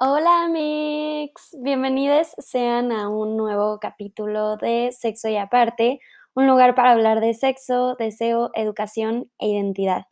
[0.00, 5.98] Hola mix, bienvenidos sean a un nuevo capítulo de Sexo y aparte,
[6.34, 10.04] un lugar para hablar de sexo, deseo, educación e identidad.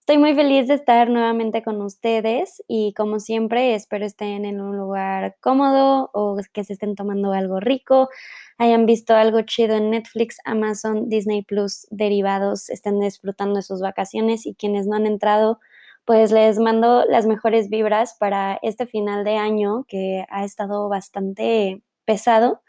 [0.00, 4.76] Estoy muy feliz de estar nuevamente con ustedes y como siempre espero estén en un
[4.76, 8.08] lugar cómodo o que se estén tomando algo rico,
[8.56, 14.46] hayan visto algo chido en Netflix, Amazon, Disney Plus, derivados, estén disfrutando de sus vacaciones
[14.46, 15.60] y quienes no han entrado
[16.08, 21.82] pues les mando las mejores vibras para este final de año que ha estado bastante
[22.06, 22.62] pesado,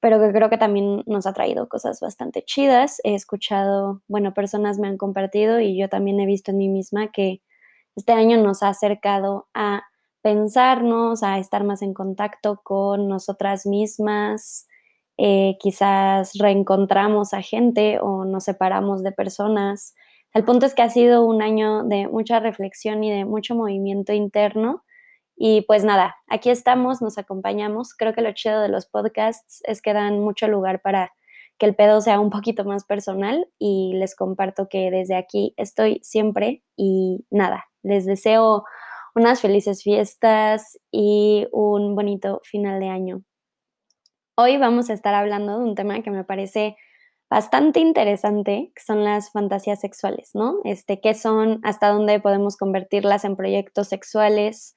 [0.00, 3.02] pero que creo que también nos ha traído cosas bastante chidas.
[3.04, 7.08] He escuchado, bueno, personas me han compartido y yo también he visto en mí misma
[7.08, 7.42] que
[7.96, 9.82] este año nos ha acercado a
[10.22, 14.68] pensarnos, a estar más en contacto con nosotras mismas.
[15.18, 19.94] Eh, quizás reencontramos a gente o nos separamos de personas
[20.36, 24.12] el punto es que ha sido un año de mucha reflexión y de mucho movimiento
[24.12, 24.84] interno.
[25.34, 27.94] Y pues nada, aquí estamos, nos acompañamos.
[27.94, 31.10] Creo que lo chido de los podcasts es que dan mucho lugar para
[31.56, 36.00] que el pedo sea un poquito más personal y les comparto que desde aquí estoy
[36.02, 38.64] siempre y nada, les deseo
[39.14, 43.22] unas felices fiestas y un bonito final de año.
[44.36, 46.76] Hoy vamos a estar hablando de un tema que me parece
[47.28, 50.56] bastante interesante, son las fantasías sexuales, ¿no?
[50.64, 51.60] Este, ¿Qué son?
[51.64, 54.74] ¿Hasta dónde podemos convertirlas en proyectos sexuales?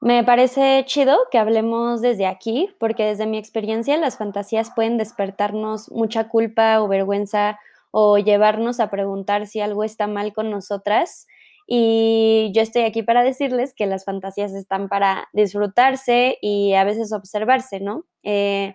[0.00, 5.90] Me parece chido que hablemos desde aquí, porque desde mi experiencia las fantasías pueden despertarnos
[5.90, 7.58] mucha culpa o vergüenza
[7.90, 11.26] o llevarnos a preguntar si algo está mal con nosotras.
[11.66, 17.12] Y yo estoy aquí para decirles que las fantasías están para disfrutarse y a veces
[17.12, 18.04] observarse, ¿no?
[18.22, 18.74] Eh,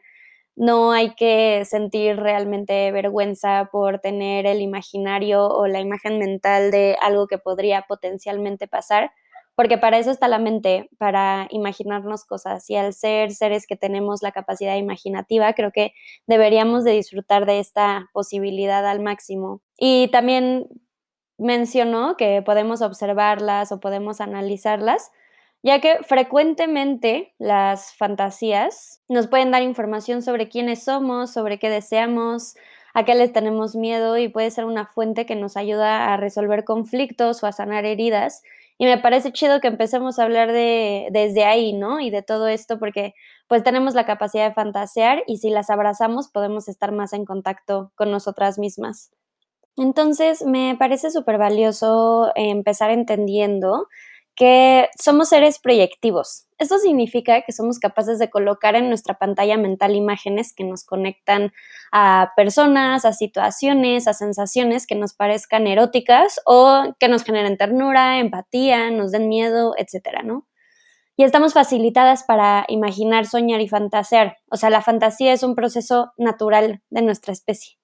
[0.56, 6.98] no hay que sentir realmente vergüenza por tener el imaginario o la imagen mental de
[7.02, 9.12] algo que podría potencialmente pasar,
[9.56, 12.70] porque para eso está la mente, para imaginarnos cosas.
[12.70, 15.94] Y al ser seres que tenemos la capacidad imaginativa, creo que
[16.28, 19.62] deberíamos de disfrutar de esta posibilidad al máximo.
[19.78, 20.68] Y también
[21.38, 25.12] mencionó que podemos observarlas o podemos analizarlas
[25.66, 32.54] ya que frecuentemente las fantasías nos pueden dar información sobre quiénes somos, sobre qué deseamos,
[32.94, 36.66] a qué les tenemos miedo y puede ser una fuente que nos ayuda a resolver
[36.66, 38.44] conflictos o a sanar heridas.
[38.78, 42.00] Y me parece chido que empecemos a hablar de desde ahí, ¿no?
[42.00, 43.16] Y de todo esto porque
[43.48, 47.92] pues tenemos la capacidad de fantasear y si las abrazamos podemos estar más en contacto
[47.96, 49.10] con nosotras mismas.
[49.78, 53.88] Entonces me parece súper valioso empezar entendiendo
[54.36, 56.48] que somos seres proyectivos.
[56.58, 61.54] Esto significa que somos capaces de colocar en nuestra pantalla mental imágenes que nos conectan
[61.92, 68.20] a personas, a situaciones, a sensaciones que nos parezcan eróticas o que nos generen ternura,
[68.20, 70.48] empatía, nos den miedo, etcétera, ¿no?
[71.18, 74.38] Y estamos facilitadas para imaginar, soñar y fantasear.
[74.50, 77.78] O sea, la fantasía es un proceso natural de nuestra especie.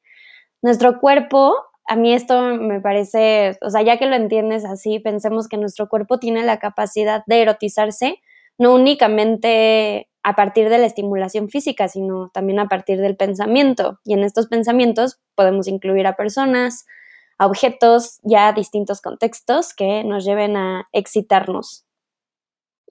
[0.62, 1.56] Nuestro cuerpo
[1.92, 5.90] a mí esto me parece, o sea, ya que lo entiendes así, pensemos que nuestro
[5.90, 8.22] cuerpo tiene la capacidad de erotizarse,
[8.58, 14.00] no únicamente a partir de la estimulación física, sino también a partir del pensamiento.
[14.06, 16.86] Y en estos pensamientos podemos incluir a personas,
[17.38, 21.86] a objetos, ya distintos contextos que nos lleven a excitarnos.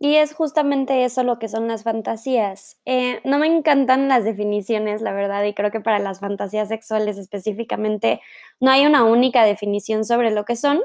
[0.03, 2.81] Y es justamente eso lo que son las fantasías.
[2.87, 7.19] Eh, no me encantan las definiciones, la verdad, y creo que para las fantasías sexuales
[7.19, 8.23] específicamente
[8.61, 10.81] no hay una única definición sobre lo que son,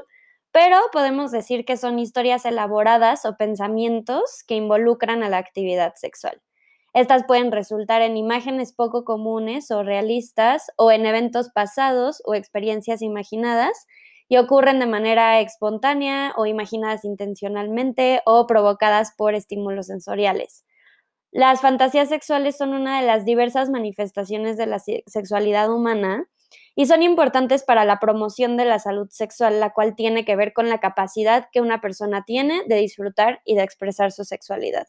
[0.52, 6.42] pero podemos decir que son historias elaboradas o pensamientos que involucran a la actividad sexual.
[6.92, 13.00] Estas pueden resultar en imágenes poco comunes o realistas o en eventos pasados o experiencias
[13.00, 13.86] imaginadas
[14.28, 20.64] y ocurren de manera espontánea o imaginadas intencionalmente o provocadas por estímulos sensoriales.
[21.32, 26.26] Las fantasías sexuales son una de las diversas manifestaciones de la sexualidad humana
[26.74, 30.52] y son importantes para la promoción de la salud sexual, la cual tiene que ver
[30.52, 34.86] con la capacidad que una persona tiene de disfrutar y de expresar su sexualidad.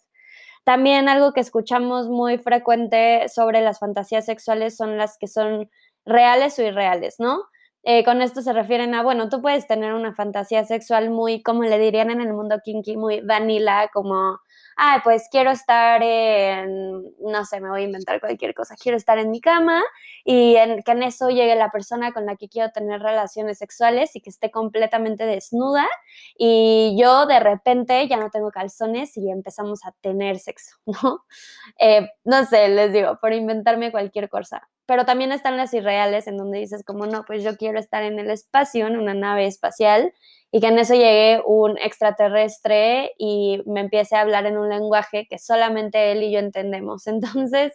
[0.64, 5.70] También algo que escuchamos muy frecuente sobre las fantasías sexuales son las que son
[6.06, 7.44] reales o irreales, ¿no?
[7.84, 11.64] Eh, con esto se refieren a, bueno, tú puedes tener una fantasía sexual muy, como
[11.64, 14.40] le dirían en el mundo kinky, muy vanilla, como,
[14.78, 19.18] ah, pues quiero estar en, no sé, me voy a inventar cualquier cosa, quiero estar
[19.20, 19.84] en mi cama
[20.26, 24.22] y que en eso llegue la persona con la que quiero tener relaciones sexuales y
[24.22, 25.88] que esté completamente desnuda
[26.38, 31.26] y yo de repente ya no tengo calzones y empezamos a tener sexo, ¿no?
[31.80, 34.68] Eh, no sé, les digo, por inventarme cualquier cosa.
[34.88, 38.18] Pero también están las irreales en donde dices como no, pues yo quiero estar en
[38.20, 40.14] el espacio, en una nave espacial
[40.52, 45.28] y que en eso llegue un extraterrestre y me empiece a hablar en un lenguaje
[45.30, 47.06] que solamente él y yo entendemos.
[47.08, 47.74] Entonces,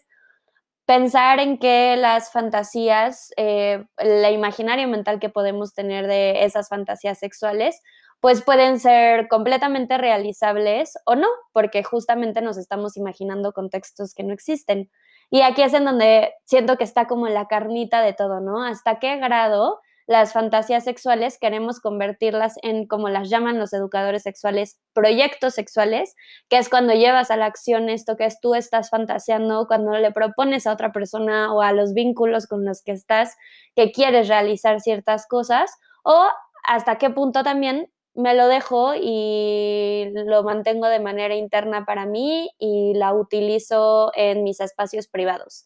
[0.86, 7.18] pensar en que las fantasías, eh, la imaginario mental que podemos tener de esas fantasías
[7.18, 7.80] sexuales,
[8.20, 14.32] pues pueden ser completamente realizables o no, porque justamente nos estamos imaginando contextos que no
[14.32, 14.90] existen.
[15.32, 18.62] Y aquí es en donde siento que está como la carnita de todo, ¿no?
[18.62, 24.78] ¿Hasta qué grado las fantasías sexuales queremos convertirlas en, como las llaman los educadores sexuales,
[24.92, 26.14] proyectos sexuales,
[26.50, 30.12] que es cuando llevas a la acción esto que es tú estás fantaseando, cuando le
[30.12, 33.34] propones a otra persona o a los vínculos con los que estás
[33.74, 35.72] que quieres realizar ciertas cosas,
[36.04, 36.26] o
[36.62, 42.50] hasta qué punto también me lo dejo y lo mantengo de manera interna para mí
[42.58, 45.64] y la utilizo en mis espacios privados.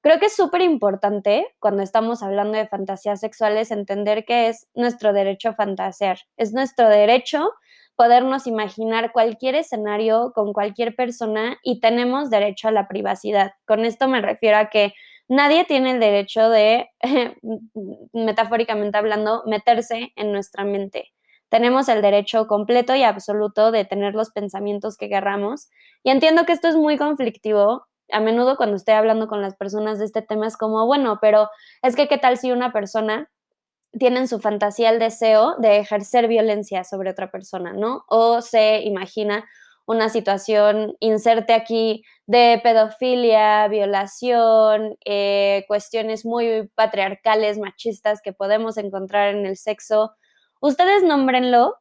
[0.00, 5.12] Creo que es súper importante cuando estamos hablando de fantasías sexuales entender que es nuestro
[5.12, 7.52] derecho a fantasear, es nuestro derecho
[7.96, 13.54] podernos imaginar cualquier escenario con cualquier persona y tenemos derecho a la privacidad.
[13.66, 14.94] Con esto me refiero a que
[15.26, 16.90] nadie tiene el derecho de,
[18.12, 21.12] metafóricamente hablando, meterse en nuestra mente
[21.48, 25.68] tenemos el derecho completo y absoluto de tener los pensamientos que querramos.
[26.02, 27.86] Y entiendo que esto es muy conflictivo.
[28.10, 31.48] A menudo cuando estoy hablando con las personas de este tema es como, bueno, pero
[31.82, 33.30] es que qué tal si una persona
[33.98, 38.04] tiene en su fantasía el deseo de ejercer violencia sobre otra persona, ¿no?
[38.08, 39.44] O se imagina
[39.86, 49.34] una situación, inserte aquí, de pedofilia, violación, eh, cuestiones muy patriarcales, machistas que podemos encontrar
[49.34, 50.12] en el sexo
[50.60, 51.76] Ustedes nómbrenlo.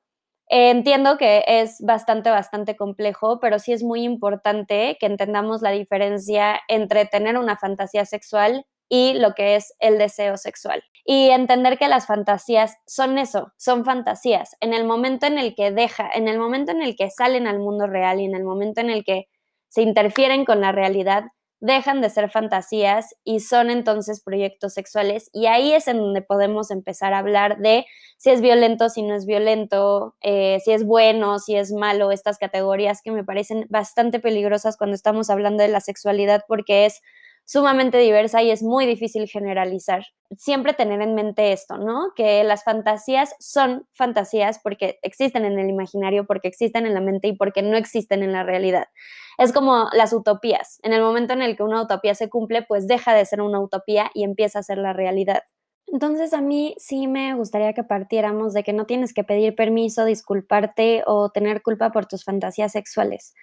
[0.50, 6.62] entiendo que es bastante, bastante complejo, pero sí es muy importante que entendamos la diferencia
[6.70, 10.84] entre tener una fantasía sexual y lo que es el deseo sexual.
[11.06, 14.56] Y entender que las fantasías son eso, son fantasías.
[14.62, 17.60] En el momento en el que deja, en el momento en el que salen al
[17.60, 19.28] mundo real y en el momento en el que
[19.70, 21.26] se interfieren con la realidad,
[21.60, 25.30] dejan de ser fantasías y son entonces proyectos sexuales.
[25.34, 27.86] Y ahí es en donde podemos empezar a hablar de
[28.18, 32.38] si es violento, si no es violento, eh, si es bueno, si es malo, estas
[32.38, 37.02] categorías que me parecen bastante peligrosas cuando estamos hablando de la sexualidad porque es
[37.48, 40.04] sumamente diversa y es muy difícil generalizar.
[40.38, 42.12] Siempre tener en mente esto, ¿no?
[42.14, 47.30] Que las fantasías son fantasías porque existen en el imaginario, porque existen en la mente
[47.30, 48.90] y porque no existen en la realidad.
[49.38, 50.80] Es como las utopías.
[50.84, 53.62] En el momento en el que una utopía se cumple, pues deja de ser una
[53.62, 55.44] utopía y empieza a ser la realidad.
[55.88, 60.04] Entonces a mí sí me gustaría que partiéramos de que no tienes que pedir permiso,
[60.04, 63.34] disculparte o tener culpa por tus fantasías sexuales.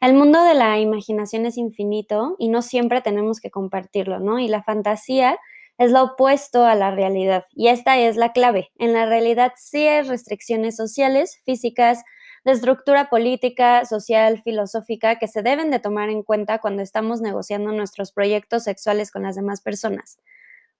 [0.00, 4.38] El mundo de la imaginación es infinito y no siempre tenemos que compartirlo, ¿no?
[4.38, 5.38] Y la fantasía
[5.76, 7.44] es lo opuesto a la realidad.
[7.52, 8.70] Y esta es la clave.
[8.78, 12.02] En la realidad sí hay restricciones sociales, físicas,
[12.44, 17.70] de estructura política, social, filosófica que se deben de tomar en cuenta cuando estamos negociando
[17.72, 20.18] nuestros proyectos sexuales con las demás personas.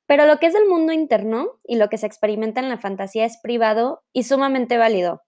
[0.07, 3.27] Pero lo que es el mundo interno y lo que se experimenta en la fantasía
[3.27, 5.23] es privado y sumamente válido.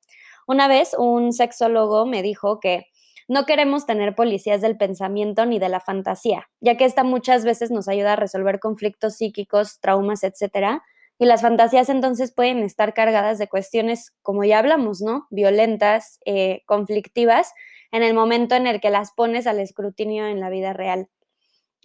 [0.46, 2.86] Una vez un sexólogo me dijo que
[3.28, 7.70] no queremos tener policías del pensamiento ni de la fantasía, ya que esta muchas veces
[7.70, 10.82] nos ayuda a resolver conflictos psíquicos, traumas, etcétera.
[11.18, 15.26] Y las fantasías entonces pueden estar cargadas de cuestiones, como ya hablamos, ¿no?
[15.30, 17.52] Violentas, eh, conflictivas,
[17.92, 21.08] en el momento en el que las pones al escrutinio en la vida real.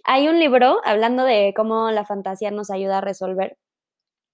[0.04, 3.58] Hay un libro hablando de cómo la fantasía nos ayuda a resolver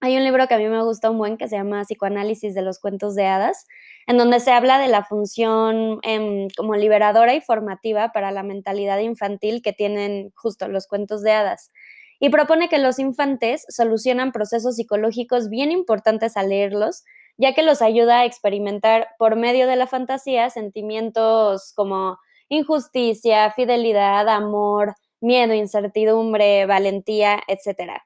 [0.05, 2.61] hay un libro que a mí me gusta un buen que se llama Psicoanálisis de
[2.61, 3.65] los cuentos de hadas,
[4.05, 8.99] en donde se habla de la función em, como liberadora y formativa para la mentalidad
[8.99, 11.71] infantil que tienen justo los cuentos de hadas.
[12.19, 17.03] Y propone que los infantes solucionan procesos psicológicos bien importantes al leerlos,
[17.37, 24.29] ya que los ayuda a experimentar por medio de la fantasía sentimientos como injusticia, fidelidad,
[24.29, 28.05] amor, miedo, incertidumbre, valentía, etcétera.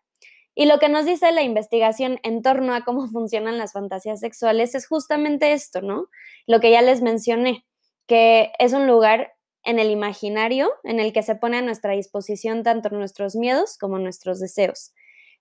[0.60, 4.76] Y lo que nos dice la investigación en torno a cómo funcionan las fantasías sexuales
[4.76, 6.10] es justamente esto, ¿no?
[6.48, 7.66] Lo que ya les mencioné,
[8.08, 9.32] que es un lugar
[9.64, 14.00] en el imaginario en el que se pone a nuestra disposición tanto nuestros miedos como
[14.00, 14.92] nuestros deseos.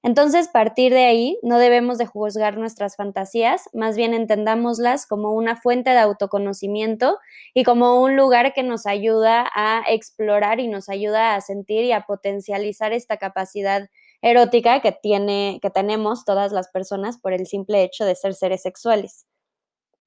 [0.05, 5.57] Entonces, partir de ahí, no debemos de juzgar nuestras fantasías, más bien entendámoslas como una
[5.57, 7.19] fuente de autoconocimiento
[7.55, 11.91] y como un lugar que nos ayuda a explorar y nos ayuda a sentir y
[11.91, 13.91] a potencializar esta capacidad
[14.23, 18.63] erótica que, tiene, que tenemos todas las personas por el simple hecho de ser seres
[18.63, 19.27] sexuales.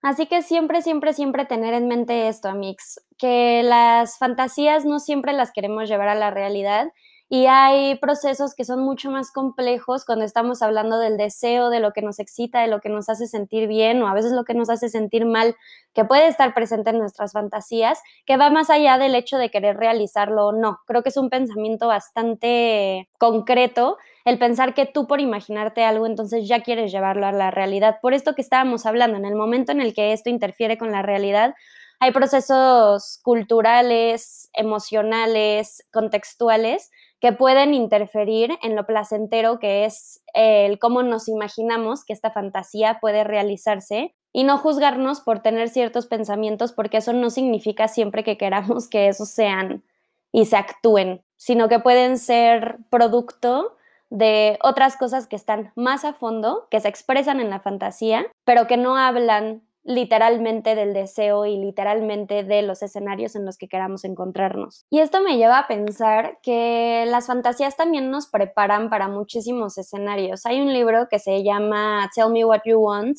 [0.02, 5.32] Así que siempre, siempre, siempre tener en mente esto, Amix, que las fantasías no siempre
[5.32, 6.92] las queremos llevar a la realidad
[7.34, 11.94] y hay procesos que son mucho más complejos cuando estamos hablando del deseo, de lo
[11.94, 14.54] que nos excita, de lo que nos hace sentir bien o a veces lo que
[14.54, 15.56] nos hace sentir mal,
[15.94, 19.78] que puede estar presente en nuestras fantasías, que va más allá del hecho de querer
[19.78, 20.80] realizarlo o no.
[20.86, 26.50] Creo que es un pensamiento bastante concreto el pensar que tú por imaginarte algo entonces
[26.50, 28.00] ya quieres llevarlo a la realidad.
[28.02, 31.02] Por esto que estábamos hablando, en el momento en el que esto interfiere con la
[31.02, 31.56] realidad,
[32.02, 36.90] hay procesos culturales, emocionales, contextuales
[37.22, 42.98] que pueden interferir en lo placentero que es el cómo nos imaginamos que esta fantasía
[43.00, 48.38] puede realizarse y no juzgarnos por tener ciertos pensamientos porque eso no significa siempre que
[48.38, 49.84] queramos que esos sean
[50.32, 53.78] y se actúen, sino que pueden ser producto
[54.10, 58.66] de otras cosas que están más a fondo, que se expresan en la fantasía, pero
[58.66, 64.04] que no hablan literalmente del deseo y literalmente de los escenarios en los que queramos
[64.04, 64.86] encontrarnos.
[64.90, 70.46] Y esto me lleva a pensar que las fantasías también nos preparan para muchísimos escenarios.
[70.46, 73.18] Hay un libro que se llama Tell Me What You Want,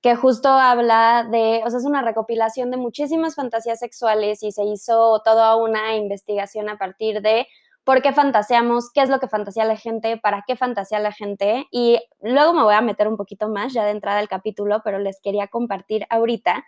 [0.00, 4.64] que justo habla de, o sea, es una recopilación de muchísimas fantasías sexuales y se
[4.64, 7.46] hizo toda una investigación a partir de
[7.84, 11.66] por qué fantaseamos, qué es lo que fantasea la gente, para qué fantasea la gente.
[11.70, 14.98] Y luego me voy a meter un poquito más ya de entrada al capítulo, pero
[14.98, 16.64] les quería compartir ahorita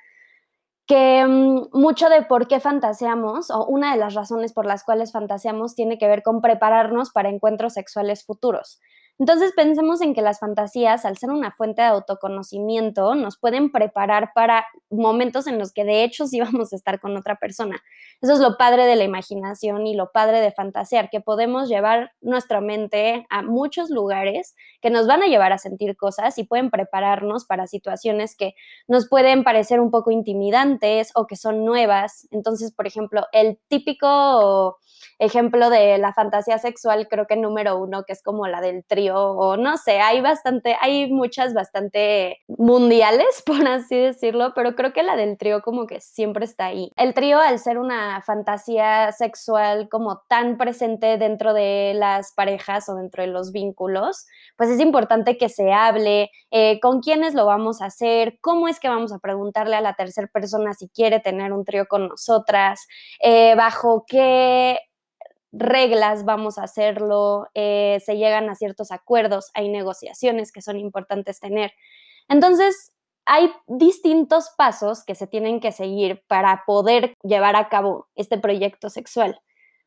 [0.87, 5.13] que mm, mucho de por qué fantaseamos, o una de las razones por las cuales
[5.13, 8.81] fantaseamos, tiene que ver con prepararnos para encuentros sexuales futuros.
[9.17, 14.33] Entonces pensemos en que las fantasías, al ser una fuente de autoconocimiento, nos pueden preparar
[14.35, 17.81] para momentos en los que de hecho sí vamos a estar con otra persona.
[18.21, 22.11] Eso es lo padre de la imaginación y lo padre de fantasear, que podemos llevar
[22.23, 26.71] nuestra mente a muchos lugares que nos van a llevar a sentir cosas y pueden
[26.71, 28.55] prepararnos para situaciones que
[28.89, 32.27] nos pueden parecer un poco intimidantes o que son nuevas.
[32.33, 34.79] Entonces, por ejemplo, el típico
[35.21, 39.04] ejemplo de la fantasía sexual, creo que número uno, que es como la del trío
[39.11, 45.03] o no sé, hay bastante, hay muchas bastante mundiales, por así decirlo, pero creo que
[45.03, 46.93] la del trío como que siempre está ahí.
[46.97, 52.95] El trío, al ser una fantasía sexual como tan presente dentro de las parejas o
[52.95, 57.83] dentro de los vínculos, pues es importante que se hable eh, con quiénes lo vamos
[57.83, 61.53] a hacer, cómo es que vamos a preguntarle a la tercera persona si quiere tener
[61.53, 62.87] un trío con nosotras,
[63.21, 64.79] eh, bajo qué
[65.57, 71.41] reglas vamos a hacerlo, eh, se llegan a ciertos acuerdos, hay negociaciones que son importantes
[71.41, 71.73] tener.
[72.29, 72.93] Entonces,
[73.27, 78.91] hay distintos pasos que se tienen que seguir para poder llevar a cabo este proyecto
[78.91, 79.41] sexual.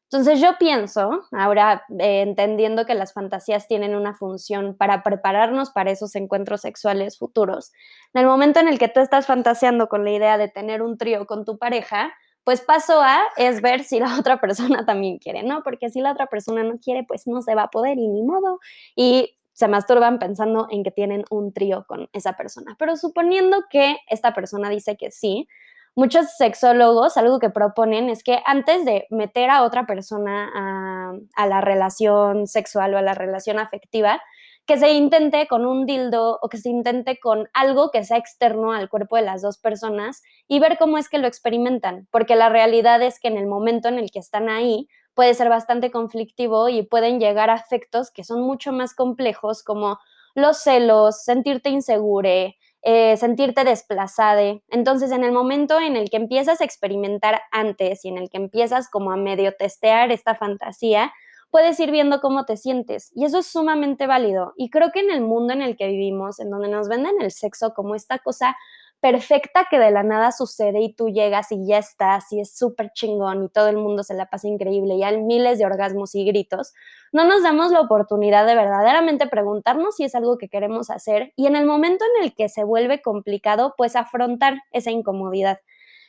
[0.10, 5.92] Entonces yo pienso, ahora eh, entendiendo que las fantasías tienen una función para prepararnos para
[5.92, 7.74] esos encuentros sexuales futuros,
[8.14, 10.98] en el momento en el que tú estás fantaseando con la idea de tener un
[10.98, 12.14] trío con tu pareja,
[12.48, 15.64] pues paso A es ver si la otra persona también quiere, ¿no?
[15.64, 18.24] Porque si la otra persona no quiere, pues no se va a poder y ni
[18.24, 18.62] modo.
[18.96, 22.78] Y se masturban pensando en que tienen un trío con esa persona.
[22.80, 25.50] Pero suponiendo que esta persona dice que sí,
[25.94, 31.48] muchos sexólogos algo que proponen es que antes de meter a otra persona a, a
[31.48, 34.22] la relación sexual o a la relación afectiva,
[34.68, 38.74] que se intente con un dildo o que se intente con algo que sea externo
[38.74, 42.50] al cuerpo de las dos personas y ver cómo es que lo experimentan, porque la
[42.50, 46.68] realidad es que en el momento en el que están ahí puede ser bastante conflictivo
[46.68, 50.00] y pueden llegar a afectos que son mucho más complejos como
[50.36, 54.60] los celos, sentirte insegure, eh, sentirte desplazada.
[54.68, 58.38] Entonces, en el momento en el que empiezas a experimentar antes y en el que
[58.38, 61.12] empiezas como a medio testear esta fantasía,
[61.52, 63.12] puedes ir viendo cómo te sientes.
[63.16, 64.54] Y eso es sumamente válido.
[64.58, 67.32] Y creo que en el mundo en el que vivimos, en donde nos venden el
[67.32, 68.56] sexo como esta cosa
[69.00, 72.92] perfecta que de la nada sucede y tú llegas y ya estás y es súper
[72.94, 76.26] chingón y todo el mundo se la pasa increíble y hay miles de orgasmos y
[76.26, 76.74] gritos,
[77.12, 81.46] no nos damos la oportunidad de verdaderamente preguntarnos si es algo que queremos hacer y
[81.46, 85.60] en el momento en el que se vuelve complicado, pues afrontar esa incomodidad.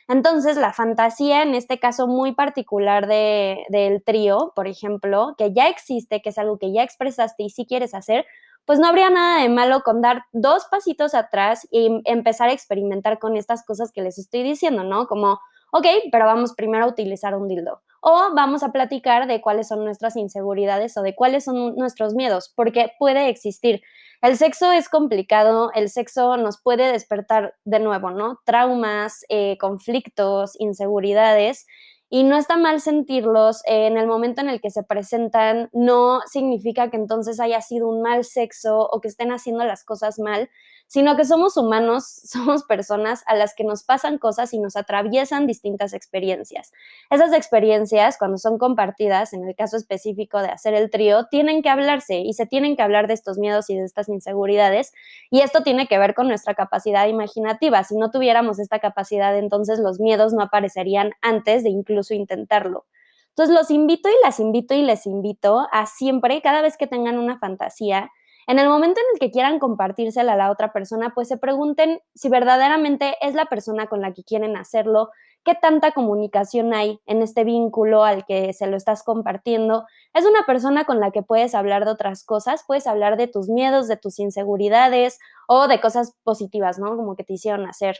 [0.09, 5.69] Entonces, la fantasía, en este caso muy particular de, del trío, por ejemplo, que ya
[5.69, 8.25] existe, que es algo que ya expresaste y si quieres hacer,
[8.65, 13.19] pues no habría nada de malo con dar dos pasitos atrás y empezar a experimentar
[13.19, 15.05] con estas cosas que les estoy diciendo, ¿no?
[15.05, 15.39] Como,
[15.71, 17.83] ok, pero vamos primero a utilizar un dildo.
[18.01, 22.51] O vamos a platicar de cuáles son nuestras inseguridades o de cuáles son nuestros miedos,
[22.55, 23.81] porque puede existir.
[24.21, 28.39] El sexo es complicado, el sexo nos puede despertar de nuevo, ¿no?
[28.45, 31.65] Traumas, eh, conflictos, inseguridades.
[32.09, 36.89] Y no está mal sentirlos en el momento en el que se presentan, no significa
[36.89, 40.49] que entonces haya sido un mal sexo o que estén haciendo las cosas mal,
[40.89, 45.45] sino que somos humanos, somos personas a las que nos pasan cosas y nos atraviesan
[45.45, 46.71] distintas experiencias.
[47.11, 51.69] Esas experiencias, cuando son compartidas, en el caso específico de hacer el trío, tienen que
[51.69, 54.91] hablarse y se tienen que hablar de estos miedos y de estas inseguridades.
[55.29, 57.83] Y esto tiene que ver con nuestra capacidad imaginativa.
[57.83, 62.85] Si no tuviéramos esta capacidad, entonces los miedos no aparecerían antes de incluso intentarlo.
[63.29, 67.19] Entonces los invito y las invito y les invito a siempre, cada vez que tengan
[67.19, 68.11] una fantasía,
[68.49, 72.01] en el momento en el que quieran compartírsela a la otra persona, pues se pregunten
[72.15, 75.11] si verdaderamente es la persona con la que quieren hacerlo,
[75.43, 79.85] qué tanta comunicación hay en este vínculo al que se lo estás compartiendo.
[80.15, 83.49] Es una persona con la que puedes hablar de otras cosas, puedes hablar de tus
[83.49, 86.95] miedos, de tus inseguridades o de cosas positivas, ¿no?
[86.97, 87.97] Como que te hicieron hacer,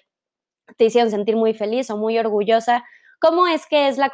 [0.78, 2.84] te hicieron sentir muy feliz o muy orgullosa.
[3.22, 4.12] ¿Cómo es que es la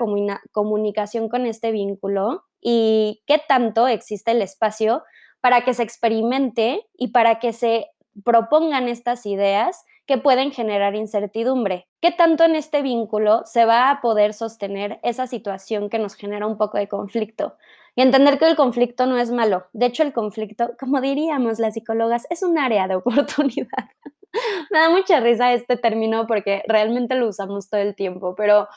[0.51, 5.01] comunicación con este vínculo y qué tanto existe el espacio
[5.45, 7.91] para que se experimente y para que se
[8.23, 11.87] propongan estas ideas que pueden generar incertidumbre.
[12.01, 16.47] ¿Qué tanto en este vínculo se va a poder sostener esa situación que nos genera
[16.47, 17.57] un poco de conflicto?
[17.95, 19.67] Y entender que el conflicto no es malo.
[19.71, 23.91] De hecho, el conflicto, como diríamos las psicólogas, es un área de oportunidad.
[24.71, 28.67] Me da mucha risa este término porque realmente lo usamos todo el tiempo, pero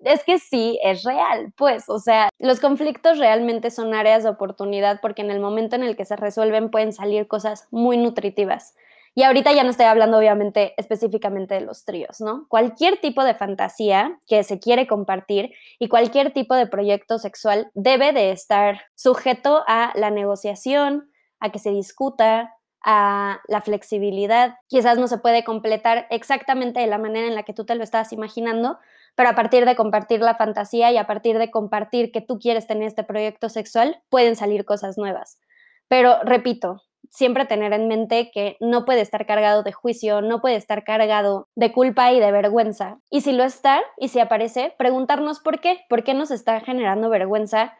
[0.00, 5.00] es que sí, es real, pues, o sea, los conflictos realmente son áreas de oportunidad
[5.00, 8.74] porque en el momento en el que se resuelven pueden salir cosas muy nutritivas.
[9.18, 12.44] Y ahorita ya no estoy hablando obviamente específicamente de los tríos, ¿no?
[12.48, 18.12] Cualquier tipo de fantasía que se quiere compartir y cualquier tipo de proyecto sexual debe
[18.12, 21.10] de estar sujeto a la negociación,
[21.40, 24.56] a que se discuta, a la flexibilidad.
[24.68, 27.82] Quizás no se puede completar exactamente de la manera en la que tú te lo
[27.82, 28.78] estabas imaginando,
[29.16, 32.68] pero a partir de compartir la fantasía y a partir de compartir que tú quieres
[32.68, 35.40] tener este proyecto sexual, pueden salir cosas nuevas.
[35.88, 40.56] Pero repito, siempre tener en mente que no puede estar cargado de juicio, no puede
[40.56, 42.98] estar cargado de culpa y de vergüenza.
[43.10, 47.08] Y si lo está, y si aparece, preguntarnos por qué, por qué nos está generando
[47.08, 47.74] vergüenza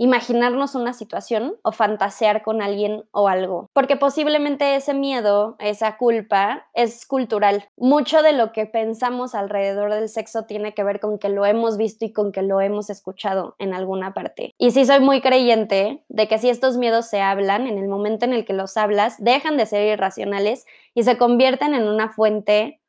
[0.00, 6.66] imaginarnos una situación o fantasear con alguien o algo, porque posiblemente ese miedo, esa culpa
[6.72, 7.68] es cultural.
[7.76, 11.76] Mucho de lo que pensamos alrededor del sexo tiene que ver con que lo hemos
[11.76, 14.54] visto y con que lo hemos escuchado en alguna parte.
[14.56, 18.24] Y sí soy muy creyente de que si estos miedos se hablan, en el momento
[18.24, 22.79] en el que los hablas, dejan de ser irracionales y se convierten en una fuente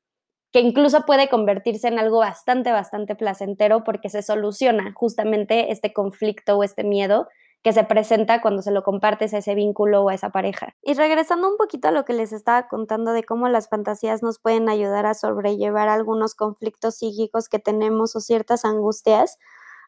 [0.52, 6.58] que incluso puede convertirse en algo bastante, bastante placentero porque se soluciona justamente este conflicto
[6.58, 7.28] o este miedo
[7.64, 10.76] que se presenta cuando se lo compartes a ese vínculo o a esa pareja.
[10.82, 14.40] Y regresando un poquito a lo que les estaba contando de cómo las fantasías nos
[14.40, 19.38] pueden ayudar a sobrellevar algunos conflictos psíquicos que tenemos o ciertas angustias,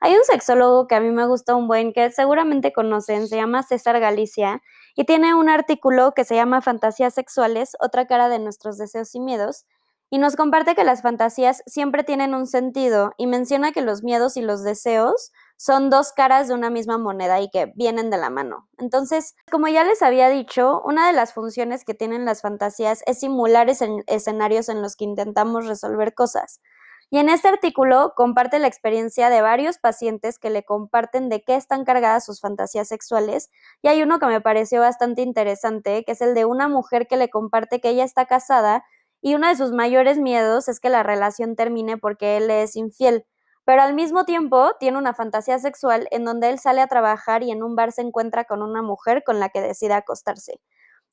[0.01, 3.63] hay un sexólogo que a mí me gusta un buen, que seguramente conocen, se llama
[3.63, 4.61] César Galicia,
[4.95, 9.21] y tiene un artículo que se llama Fantasías sexuales, otra cara de nuestros deseos y
[9.21, 9.65] miedos,
[10.13, 14.37] y nos comparte que las fantasías siempre tienen un sentido y menciona que los miedos
[14.37, 18.29] y los deseos son dos caras de una misma moneda y que vienen de la
[18.29, 18.69] mano.
[18.77, 23.21] Entonces, como ya les había dicho, una de las funciones que tienen las fantasías es
[23.21, 23.71] simular
[24.05, 26.61] escenarios en los que intentamos resolver cosas.
[27.09, 31.55] Y en este artículo comparte la experiencia de varios pacientes que le comparten de qué
[31.55, 33.49] están cargadas sus fantasías sexuales.
[33.81, 37.17] Y hay uno que me pareció bastante interesante, que es el de una mujer que
[37.17, 38.83] le comparte que ella está casada
[39.23, 43.25] y uno de sus mayores miedos es que la relación termine porque él es infiel.
[43.63, 47.51] Pero al mismo tiempo tiene una fantasía sexual en donde él sale a trabajar y
[47.51, 50.59] en un bar se encuentra con una mujer con la que decide acostarse.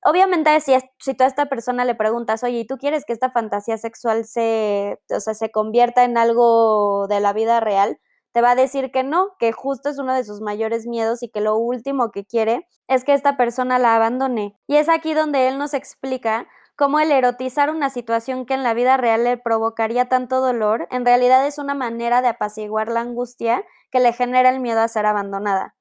[0.02, 3.30] Obviamente, si, si tú a esta persona le preguntas, oye, ¿y tú quieres que esta
[3.30, 8.00] fantasía sexual se, o sea, se convierta en algo de la vida real?
[8.32, 11.28] Te va a decir que no, que justo es uno de sus mayores miedos y
[11.28, 14.56] que lo último que quiere es que esta persona la abandone.
[14.66, 16.48] Y es aquí donde él nos explica
[16.80, 21.04] cómo el erotizar una situación que en la vida real le provocaría tanto dolor, en
[21.04, 25.04] realidad es una manera de apaciguar la angustia que le genera el miedo a ser
[25.04, 25.74] abandonada.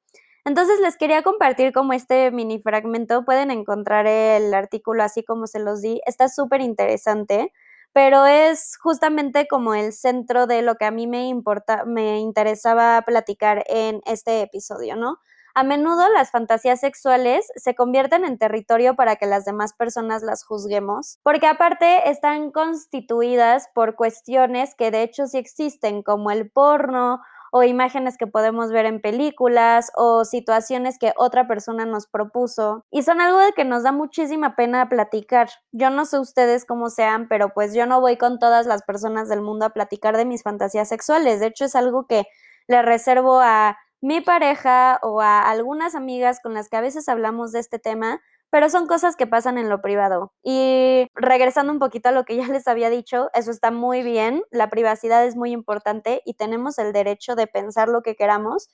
[0.44, 5.60] Entonces les quería compartir como este mini fragmento, pueden encontrar el artículo así como se
[5.60, 7.54] los di, está súper interesante,
[7.94, 13.02] pero es justamente como el centro de lo que a mí me importa, me interesaba
[13.04, 15.20] platicar en este episodio, ¿no?
[15.56, 20.44] A menudo las fantasías sexuales se convierten en territorio para que las demás personas las
[20.44, 27.22] juzguemos, porque aparte están constituidas por cuestiones que de hecho sí existen, como el porno
[27.52, 33.04] o imágenes que podemos ver en películas o situaciones que otra persona nos propuso y
[33.04, 35.50] son algo de que nos da muchísima pena platicar.
[35.72, 39.30] Yo no sé ustedes cómo sean, pero pues yo no voy con todas las personas
[39.30, 41.40] del mundo a platicar de mis fantasías sexuales.
[41.40, 42.26] De hecho es algo que
[42.68, 47.52] le reservo a mi pareja o a algunas amigas con las que a veces hablamos
[47.52, 50.34] de este tema, pero son cosas que pasan en lo privado.
[50.44, 54.44] Y regresando un poquito a lo que ya les había dicho, eso está muy bien,
[54.52, 58.70] la privacidad es muy importante y tenemos el derecho de pensar lo que queramos,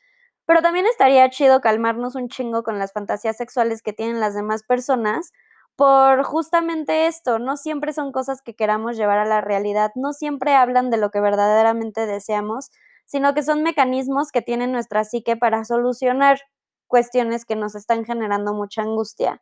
[0.45, 4.63] pero también estaría chido calmarnos un chingo con las fantasías sexuales que tienen las demás
[4.63, 5.31] personas
[5.75, 10.53] por justamente esto, no siempre son cosas que queramos llevar a la realidad, no siempre
[10.55, 12.71] hablan de lo que verdaderamente deseamos,
[13.05, 16.39] sino que son mecanismos que tiene nuestra psique para solucionar
[16.87, 19.41] cuestiones que nos están generando mucha angustia.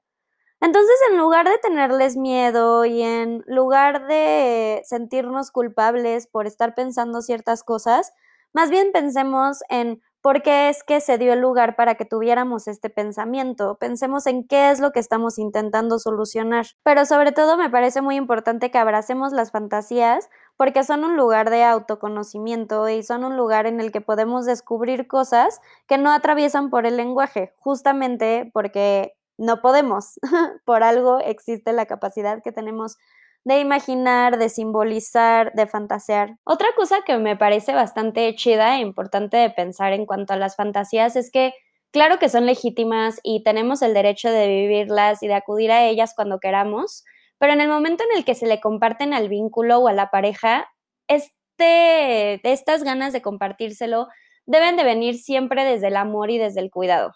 [0.62, 7.22] Entonces, en lugar de tenerles miedo y en lugar de sentirnos culpables por estar pensando
[7.22, 8.14] ciertas cosas,
[8.54, 12.70] más bien pensemos en por qué es que se dio el lugar para que tuviéramos
[12.70, 13.76] este pensamiento.
[13.78, 16.66] Pensemos en qué es lo que estamos intentando solucionar.
[16.82, 21.50] Pero sobre todo me parece muy importante que abracemos las fantasías porque son un lugar
[21.50, 26.70] de autoconocimiento y son un lugar en el que podemos descubrir cosas que no atraviesan
[26.70, 30.20] por el lenguaje, justamente porque no podemos.
[30.66, 32.98] Por algo existe la capacidad que tenemos
[33.46, 36.38] de imaginar, de simbolizar, de fantasear.
[36.46, 40.56] Otra cosa que me parece bastante chida e importante de pensar en cuanto a las
[40.56, 41.54] fantasías es que
[41.92, 46.14] claro que son legítimas y tenemos el derecho de vivirlas y de acudir a ellas
[46.16, 47.04] cuando queramos,
[47.44, 50.10] pero en el momento en el que se le comparten al vínculo o a la
[50.10, 50.66] pareja,
[51.10, 54.08] este, estas ganas de compartírselo
[54.46, 57.12] deben de venir siempre desde el amor y desde el cuidado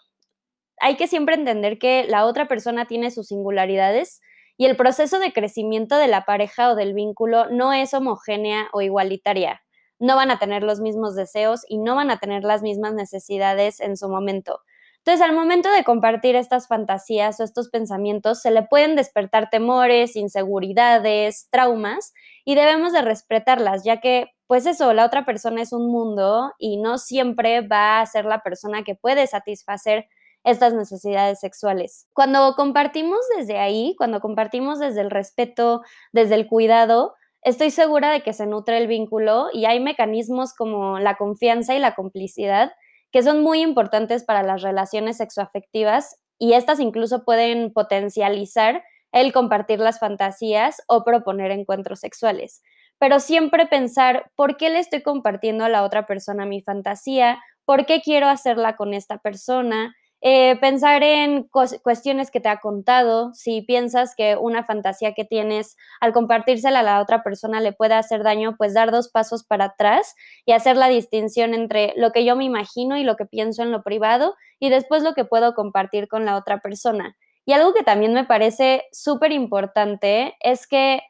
[0.80, 4.20] hay que siempre entender que la otra persona tiene sus singularidades
[4.56, 8.80] y el proceso de crecimiento de la pareja o del vínculo no es homogénea o
[8.80, 9.62] igualitaria.
[10.00, 13.80] No van a tener los mismos deseos y no van a tener las mismas necesidades
[13.80, 14.60] en su momento.
[15.08, 20.16] Entonces, al momento de compartir estas fantasías o estos pensamientos, se le pueden despertar temores,
[20.16, 22.12] inseguridades, traumas
[22.44, 26.76] y debemos de respetarlas, ya que, pues eso, la otra persona es un mundo y
[26.76, 30.08] no siempre va a ser la persona que puede satisfacer
[30.44, 32.06] estas necesidades sexuales.
[32.12, 35.80] Cuando compartimos desde ahí, cuando compartimos desde el respeto,
[36.12, 40.98] desde el cuidado, estoy segura de que se nutre el vínculo y hay mecanismos como
[40.98, 42.72] la confianza y la complicidad
[43.12, 49.80] que son muy importantes para las relaciones sexoafectivas y estas incluso pueden potencializar el compartir
[49.80, 52.62] las fantasías o proponer encuentros sexuales.
[52.98, 57.86] Pero siempre pensar por qué le estoy compartiendo a la otra persona mi fantasía, por
[57.86, 61.48] qué quiero hacerla con esta persona, eh, pensar en
[61.82, 66.82] cuestiones que te ha contado, si piensas que una fantasía que tienes al compartírsela a
[66.82, 70.76] la otra persona le puede hacer daño, pues dar dos pasos para atrás y hacer
[70.76, 74.34] la distinción entre lo que yo me imagino y lo que pienso en lo privado
[74.58, 77.16] y después lo que puedo compartir con la otra persona.
[77.46, 81.00] Y algo que también me parece súper importante es que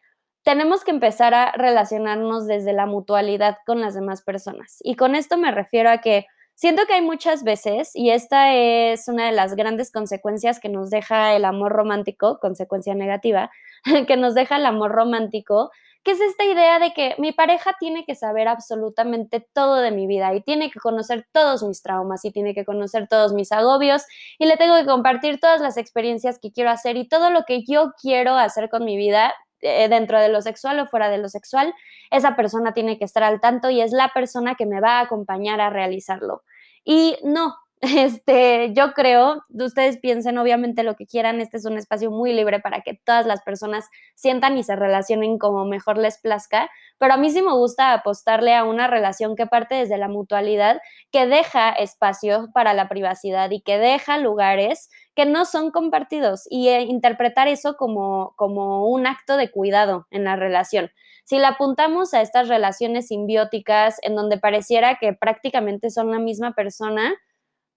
[0.45, 4.79] tenemos que empezar a relacionarnos desde la mutualidad con las demás personas.
[4.83, 6.27] Y con esto me refiero a que
[6.61, 10.91] Siento que hay muchas veces, y esta es una de las grandes consecuencias que nos
[10.91, 13.53] deja el amor romántico, consecuencia negativa,
[14.09, 15.71] que nos deja el amor romántico,
[16.03, 20.09] que es esta idea de que mi pareja tiene que saber absolutamente todo de mi
[20.09, 24.03] vida y tiene que conocer todos mis traumas y tiene que conocer todos mis agobios
[24.37, 27.63] y le tengo que compartir todas las experiencias que quiero hacer y todo lo que
[27.63, 31.29] yo quiero hacer con mi vida eh, dentro de lo sexual o fuera de lo
[31.29, 31.75] sexual,
[32.11, 35.03] esa persona tiene que estar al tanto y es la persona que me va a
[35.03, 36.43] acompañar a realizarlo.
[36.85, 37.55] Y no,
[37.97, 42.59] este, yo creo, ustedes piensen obviamente lo que quieran, este es un espacio muy libre
[42.59, 47.17] para que todas las personas sientan y se relacionen como mejor les plazca, pero a
[47.17, 50.81] mí sí me gusta apostarle a una relación que parte desde la mutualidad,
[51.13, 56.69] que deja espacio para la privacidad y que deja lugares que no son compartidos y
[56.69, 60.91] eh, interpretar eso como, como un acto de cuidado en la relación.
[61.25, 66.55] Si la apuntamos a estas relaciones simbióticas en donde pareciera que prácticamente son la misma
[66.55, 67.15] persona,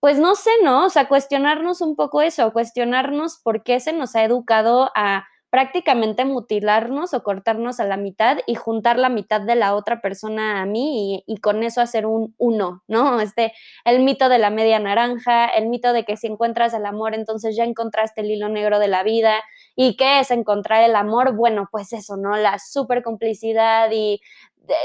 [0.02, 0.88] pues no sé, ¿no?
[0.88, 6.24] O sea, cuestionarnos un poco eso, cuestionarnos por qué se nos ha educado a prácticamente
[6.26, 10.66] mutilarnos o cortarnos a la mitad y juntar la mitad de la otra persona a
[10.66, 13.20] mí y, con eso hacer un uno, ¿no?
[13.22, 13.54] Este,
[13.86, 17.56] el mito de la media naranja, el mito de que si encuentras el amor, entonces
[17.56, 19.36] ya encontraste el hilo negro de la vida.
[19.76, 21.36] ¿Y qué es encontrar el amor?
[21.36, 22.38] Bueno, pues eso, ¿no?
[22.38, 24.22] La super complicidad y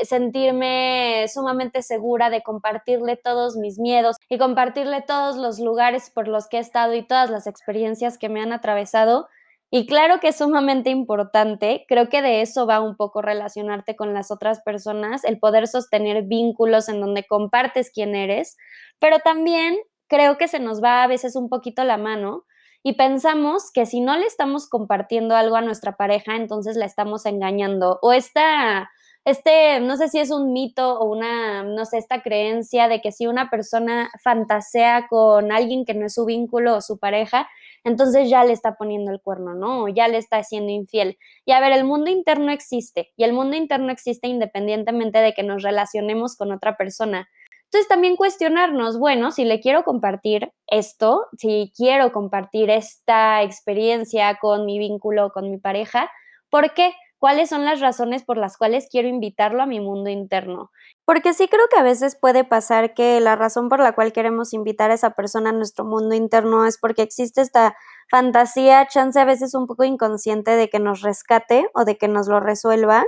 [0.02, 6.48] sentirme sumamente segura de compartirle todos mis miedos y compartirle todos los lugares por los
[6.48, 9.28] que he estado y todas las experiencias que me han atravesado.
[9.70, 14.14] Y claro que es sumamente importante, creo que de eso va un poco relacionarte con
[14.14, 18.56] las otras personas, el poder sostener vínculos en donde compartes quién eres,
[19.00, 22.44] pero también creo que se nos va a veces un poquito la mano
[22.84, 27.26] y pensamos que si no le estamos compartiendo algo a nuestra pareja, entonces la estamos
[27.26, 28.88] engañando o esta
[29.26, 33.10] este, no sé si es un mito o una, no sé, esta creencia de que
[33.10, 37.48] si una persona fantasea con alguien que no es su vínculo o su pareja,
[37.82, 39.88] entonces ya le está poniendo el cuerno, ¿no?
[39.88, 41.18] Ya le está haciendo infiel.
[41.44, 45.42] Y a ver, el mundo interno existe y el mundo interno existe independientemente de que
[45.42, 47.28] nos relacionemos con otra persona.
[47.64, 54.66] Entonces también cuestionarnos, bueno, si le quiero compartir esto, si quiero compartir esta experiencia con
[54.66, 56.12] mi vínculo, con mi pareja,
[56.48, 56.92] ¿por qué?
[57.18, 60.70] Cuáles son las razones por las cuales quiero invitarlo a mi mundo interno.
[61.04, 64.52] Porque sí creo que a veces puede pasar que la razón por la cual queremos
[64.52, 67.76] invitar a esa persona a nuestro mundo interno es porque existe esta
[68.10, 72.28] fantasía, chance a veces un poco inconsciente de que nos rescate o de que nos
[72.28, 73.06] lo resuelva.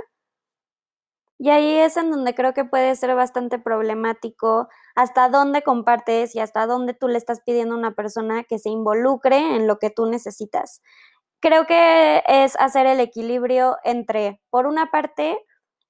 [1.41, 6.39] Y ahí es en donde creo que puede ser bastante problemático hasta dónde compartes y
[6.41, 9.89] hasta dónde tú le estás pidiendo a una persona que se involucre en lo que
[9.89, 10.81] tú necesitas
[11.39, 15.37] creo que es hacer el equilibrio entre, por una parte,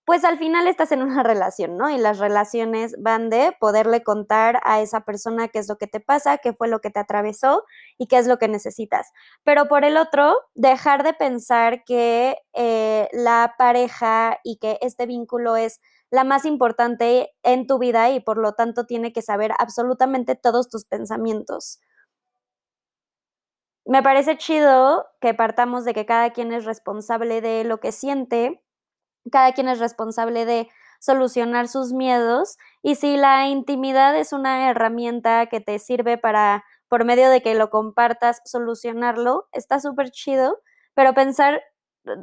[0.05, 1.89] pues al final estás en una relación, ¿no?
[1.89, 5.99] Y las relaciones van de poderle contar a esa persona qué es lo que te
[5.99, 7.63] pasa, qué fue lo que te atravesó
[7.97, 9.11] y qué es lo que necesitas.
[9.43, 15.57] Pero por el otro, dejar de pensar que eh, la pareja y que este vínculo
[15.57, 20.33] es la más importante en tu vida y por lo tanto tiene que saber absolutamente
[20.35, 21.79] todos tus pensamientos
[23.89, 28.63] me parece chido que partamos de que cada quien es responsable de lo que siente,
[29.31, 35.47] cada quien es responsable de solucionar sus miedos y si la intimidad es una herramienta
[35.47, 40.59] que te sirve para, por medio de que lo compartas, solucionarlo, está súper chido,
[40.93, 41.63] pero pensar,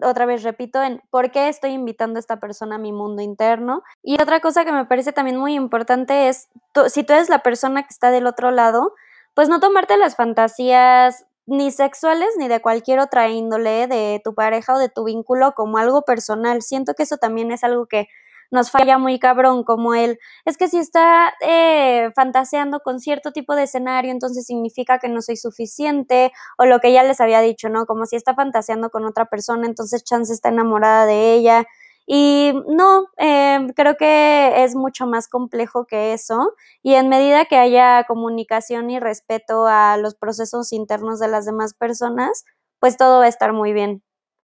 [0.05, 3.83] otra vez repito, en por qué estoy invitando a esta persona a mi mundo interno.
[4.05, 6.49] Y otra cosa que me parece también muy importante es,
[6.89, 8.95] si tú eres la persona que está del otro lado,
[9.35, 14.75] pues no tomarte las fantasías ni sexuales ni de cualquier otra índole de tu pareja
[14.75, 16.63] o de tu vínculo como algo personal.
[16.63, 18.09] Siento que eso también es algo que
[18.51, 23.55] nos falla muy cabrón, como él, es que si está eh, fantaseando con cierto tipo
[23.57, 27.69] de escenario, entonces significa que no soy suficiente, o lo que ya les había dicho,
[27.69, 27.87] ¿no?
[27.87, 31.67] Como si está fantaseando con otra persona, entonces Chance está enamorada de ella,
[32.07, 37.57] y no, eh, creo que es mucho más complejo que eso y en medida que
[37.57, 42.45] haya comunicación y respeto a los procesos internos de las demás personas,
[42.79, 44.03] pues todo va a estar muy bien.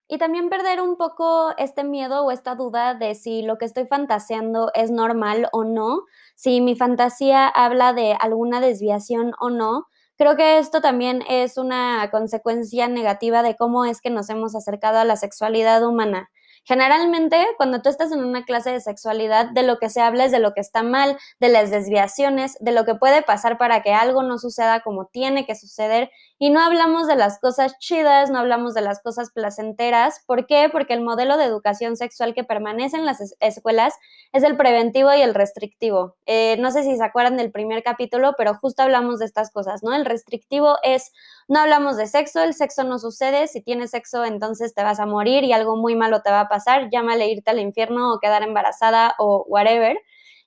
[0.07, 3.85] Y también perder un poco este miedo o esta duda de si lo que estoy
[3.85, 6.03] fantaseando es normal o no,
[6.35, 9.85] si mi fantasía habla de alguna desviación o no.
[10.17, 14.97] Creo que esto también es una consecuencia negativa de cómo es que nos hemos acercado
[14.97, 16.29] a la sexualidad humana.
[16.65, 20.31] Generalmente, cuando tú estás en una clase de sexualidad, de lo que se habla es
[20.31, 23.93] de lo que está mal, de las desviaciones, de lo que puede pasar para que
[23.93, 26.11] algo no suceda como tiene que suceder.
[26.41, 30.23] Y no hablamos de las cosas chidas, no hablamos de las cosas placenteras.
[30.25, 30.69] ¿Por qué?
[30.71, 33.93] Porque el modelo de educación sexual que permanece en las escuelas
[34.31, 36.15] es el preventivo y el restrictivo.
[36.25, 39.83] Eh, no sé si se acuerdan del primer capítulo, pero justo hablamos de estas cosas,
[39.83, 39.93] ¿no?
[39.93, 41.11] El restrictivo es,
[41.49, 45.05] no hablamos de sexo, el sexo no sucede, si tienes sexo entonces te vas a
[45.05, 48.43] morir y algo muy malo te va a pasar, llámale irte al infierno o quedar
[48.43, 49.97] embarazada o whatever.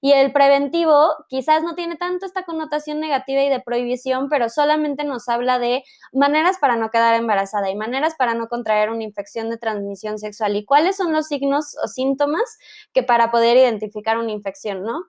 [0.04, 5.04] Y el preventivo quizás no tiene tanto esta connotación negativa y de prohibición, pero solamente
[5.04, 9.48] nos habla de maneras para no quedar embarazada y maneras para no contraer una infección
[9.48, 12.58] de transmisión sexual y cuáles son los signos o síntomas
[12.92, 15.04] que para poder identificar una infección, ¿no?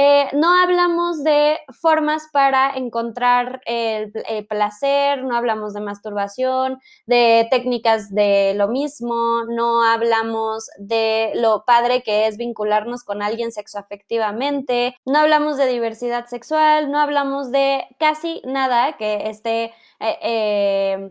[0.00, 4.12] Eh, no hablamos de formas para encontrar el,
[4.48, 12.04] placer, no hablamos de masturbación, de técnicas de lo mismo, no hablamos de lo padre
[12.04, 18.40] que es vincularnos con alguien sexoafectivamente, no hablamos de diversidad sexual, no hablamos de casi
[18.44, 19.72] nada que esté...
[19.98, 21.10] Eh, eh,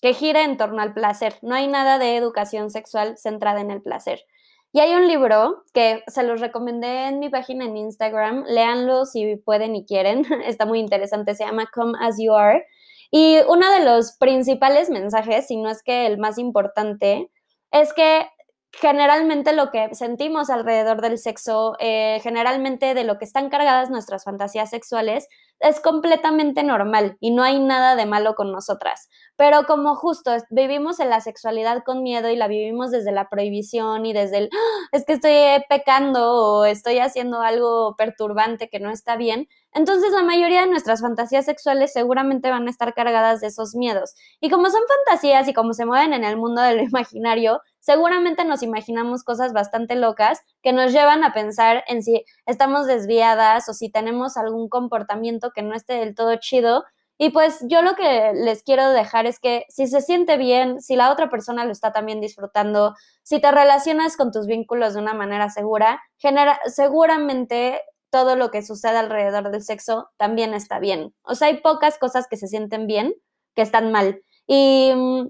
[0.00, 1.36] que gire en torno al placer.
[1.42, 4.26] No hay nada de educación sexual centrada en el placer.
[4.72, 9.36] Y hay un libro que se los recomendé en mi página en Instagram, léanlo si
[9.36, 12.64] pueden y quieren, está muy interesante, se llama Come As You Are.
[13.10, 17.30] Y uno de los principales mensajes, si no es que el más importante,
[17.70, 18.26] es que
[18.72, 24.24] generalmente lo que sentimos alrededor del sexo, eh, generalmente de lo que están cargadas nuestras
[24.24, 25.28] fantasías sexuales,
[25.60, 29.08] es completamente normal y no hay nada de malo con nosotras.
[29.36, 34.06] Pero como justo vivimos en la sexualidad con miedo y la vivimos desde la prohibición
[34.06, 34.88] y desde el, ¡Ah!
[34.92, 35.32] es que estoy
[35.68, 41.00] pecando o estoy haciendo algo perturbante que no está bien, entonces la mayoría de nuestras
[41.00, 44.14] fantasías sexuales seguramente van a estar cargadas de esos miedos.
[44.40, 48.44] Y como son fantasías y como se mueven en el mundo de lo imaginario, seguramente
[48.44, 53.74] nos imaginamos cosas bastante locas que nos llevan a pensar en si estamos desviadas o
[53.74, 56.84] si tenemos algún comportamiento que no esté del todo chido.
[57.18, 60.96] Y pues yo lo que les quiero dejar es que si se siente bien, si
[60.96, 65.12] la otra persona lo está también disfrutando, si te relacionas con tus vínculos de una
[65.12, 71.14] manera segura, genera, seguramente todo lo que sucede alrededor del sexo también está bien.
[71.22, 73.14] O sea, hay pocas cosas que se sienten bien
[73.54, 74.22] que están mal.
[74.46, 75.28] Y mm,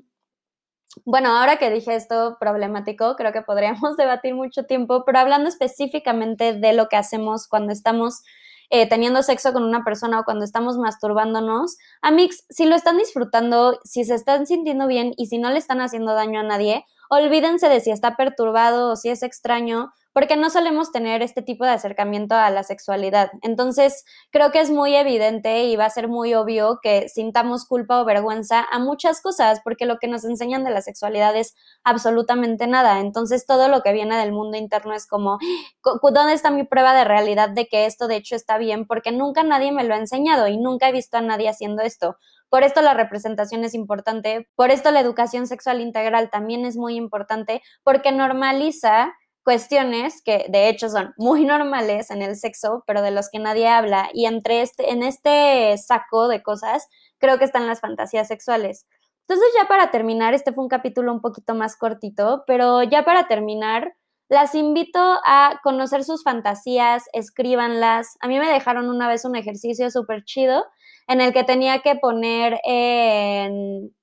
[1.05, 6.55] bueno, ahora que dije esto problemático, creo que podríamos debatir mucho tiempo, pero hablando específicamente
[6.55, 8.23] de lo que hacemos cuando estamos
[8.71, 13.79] eh, teniendo sexo con una persona o cuando estamos masturbándonos, Amix, si lo están disfrutando,
[13.85, 17.69] si se están sintiendo bien y si no le están haciendo daño a nadie, olvídense
[17.69, 21.71] de si está perturbado o si es extraño, porque no solemos tener este tipo de
[21.71, 23.31] acercamiento a la sexualidad.
[23.43, 28.01] Entonces, creo que es muy evidente y va a ser muy obvio que sintamos culpa
[28.01, 32.67] o vergüenza a muchas cosas, porque lo que nos enseñan de la sexualidad es absolutamente
[32.67, 33.01] nada.
[33.01, 35.39] Entonces, todo lo que viene del mundo interno es como,
[36.03, 38.87] ¿dónde está mi prueba de realidad de que esto de hecho está bien?
[38.87, 42.17] Porque nunca nadie me lo ha enseñado y nunca he visto a nadie haciendo esto.
[42.49, 46.97] Por esto la representación es importante, por esto la educación sexual integral también es muy
[46.97, 53.11] importante, porque normaliza cuestiones que de hecho son muy normales en el sexo, pero de
[53.11, 54.11] los que nadie habla.
[54.13, 58.87] Y entre este, en este saco de cosas, creo que están las fantasías sexuales.
[59.29, 63.29] Entonces, ya para terminar, este fue un capítulo un poquito más cortito, pero ya para
[63.29, 63.95] terminar,
[64.29, 68.17] las invito a conocer sus fantasías, escríbanlas.
[68.21, 70.65] A mí me dejaron una vez un ejercicio súper chido
[71.07, 73.95] en el que tenía que poner en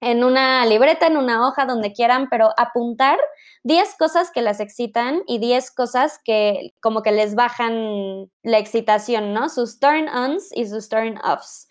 [0.00, 3.18] en una libreta, en una hoja, donde quieran, pero apuntar
[3.64, 9.34] 10 cosas que las excitan y 10 cosas que como que les bajan la excitación,
[9.34, 9.48] ¿no?
[9.48, 11.68] Sus turn-ons y sus turn-offs.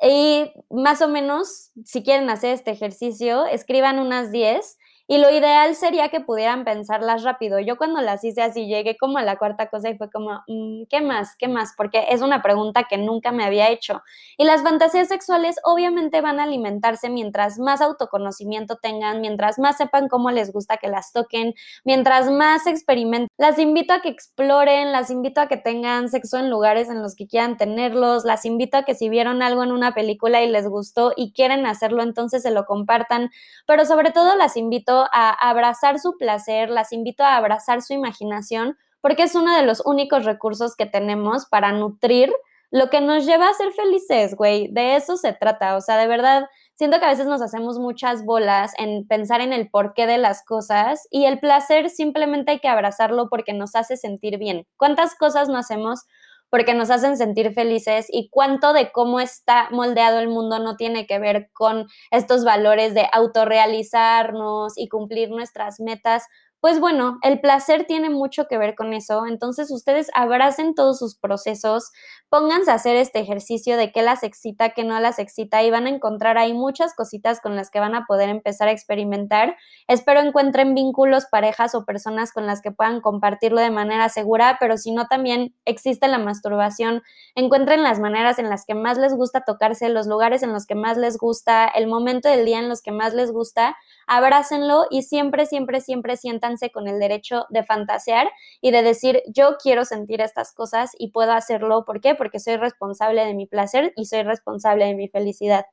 [0.00, 4.78] Y más o menos, si quieren hacer este ejercicio, escriban unas 10
[5.10, 7.58] y lo ideal sería que pudieran pensarlas rápido.
[7.60, 10.82] Yo cuando las hice así llegué como a la cuarta cosa y fue como, mm,
[10.90, 11.34] ¿qué más?
[11.38, 11.72] ¿Qué más?
[11.78, 14.02] Porque es una pregunta que nunca me había hecho.
[14.36, 20.08] Y las fantasías sexuales obviamente van a alimentarse mientras más autoconocimiento tengan, mientras más sepan
[20.08, 23.28] cómo les gusta que las toquen, mientras más experimenten.
[23.38, 27.16] Las invito a que exploren, las invito a que tengan sexo en lugares en los
[27.16, 30.68] que quieran tenerlos, las invito a que si vieron algo en una película y les
[30.68, 33.30] gustó y quieren hacerlo, entonces se lo compartan,
[33.66, 38.76] pero sobre todo las invito a abrazar su placer, las invito a abrazar su imaginación,
[39.00, 42.32] porque es uno de los únicos recursos que tenemos para nutrir
[42.70, 44.68] lo que nos lleva a ser felices, güey.
[44.72, 45.76] De eso se trata.
[45.76, 49.52] O sea, de verdad, siento que a veces nos hacemos muchas bolas en pensar en
[49.52, 53.96] el porqué de las cosas y el placer simplemente hay que abrazarlo porque nos hace
[53.96, 54.66] sentir bien.
[54.76, 56.04] ¿Cuántas cosas no hacemos
[56.50, 61.06] porque nos hacen sentir felices y cuánto de cómo está moldeado el mundo no tiene
[61.06, 66.24] que ver con estos valores de autorrealizarnos y cumplir nuestras metas
[66.60, 71.16] pues bueno, el placer tiene mucho que ver con eso, entonces ustedes abracen todos sus
[71.16, 71.92] procesos,
[72.30, 75.86] pónganse a hacer este ejercicio de qué las excita, qué no las excita y van
[75.86, 79.56] a encontrar ahí muchas cositas con las que van a poder empezar a experimentar.
[79.86, 84.78] Espero encuentren vínculos, parejas o personas con las que puedan compartirlo de manera segura, pero
[84.78, 87.02] si no también existe la masturbación,
[87.36, 90.74] encuentren las maneras en las que más les gusta tocarse, los lugares en los que
[90.74, 93.76] más les gusta, el momento del día en los que más les gusta,
[94.08, 98.30] abrácenlo y siempre, siempre, siempre sientan con el derecho de fantasear
[98.60, 101.84] y de decir, yo quiero sentir estas cosas y puedo hacerlo.
[101.84, 102.14] ¿Por qué?
[102.14, 105.66] Porque soy responsable de mi placer y soy responsable de mi felicidad.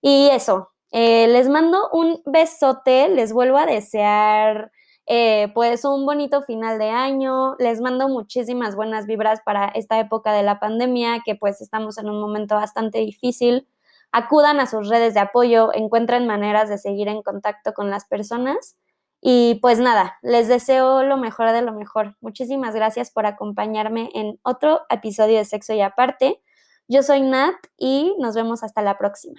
[0.00, 4.72] Y eso, eh, les mando un besote, les vuelvo a desear
[5.06, 10.32] eh, pues un bonito final de año, les mando muchísimas buenas vibras para esta época
[10.32, 13.66] de la pandemia, que pues estamos en un momento bastante difícil.
[14.12, 18.76] Acudan a sus redes de apoyo, encuentren maneras de seguir en contacto con las personas
[19.20, 22.16] y pues nada, les deseo lo mejor de lo mejor.
[22.20, 26.40] Muchísimas gracias por acompañarme en otro episodio de Sexo y Aparte.
[26.88, 29.38] Yo soy Nat y nos vemos hasta la próxima.